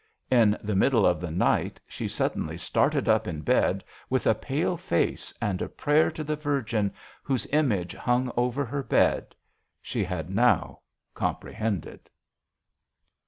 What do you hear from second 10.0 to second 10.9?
had now